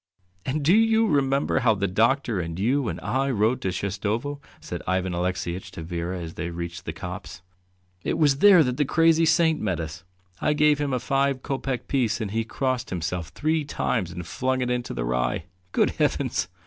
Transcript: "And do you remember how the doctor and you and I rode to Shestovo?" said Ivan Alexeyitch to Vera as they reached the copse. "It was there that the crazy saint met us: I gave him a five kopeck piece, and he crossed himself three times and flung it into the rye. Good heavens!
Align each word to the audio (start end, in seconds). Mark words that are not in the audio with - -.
"And 0.47 0.65
do 0.65 0.73
you 0.75 1.05
remember 1.05 1.59
how 1.59 1.75
the 1.75 1.87
doctor 1.87 2.39
and 2.39 2.57
you 2.57 2.87
and 2.87 2.99
I 3.01 3.29
rode 3.29 3.61
to 3.61 3.71
Shestovo?" 3.71 4.41
said 4.59 4.81
Ivan 4.87 5.13
Alexeyitch 5.13 5.69
to 5.73 5.83
Vera 5.83 6.19
as 6.19 6.33
they 6.33 6.49
reached 6.49 6.85
the 6.85 6.91
copse. 6.91 7.43
"It 8.03 8.17
was 8.17 8.37
there 8.39 8.63
that 8.63 8.77
the 8.77 8.85
crazy 8.85 9.27
saint 9.27 9.61
met 9.61 9.79
us: 9.79 10.03
I 10.41 10.53
gave 10.53 10.79
him 10.79 10.91
a 10.91 10.99
five 10.99 11.43
kopeck 11.43 11.87
piece, 11.87 12.19
and 12.19 12.31
he 12.31 12.43
crossed 12.43 12.89
himself 12.89 13.27
three 13.27 13.63
times 13.63 14.09
and 14.09 14.25
flung 14.25 14.61
it 14.61 14.71
into 14.71 14.95
the 14.95 15.05
rye. 15.05 15.43
Good 15.71 15.91
heavens! 15.91 16.47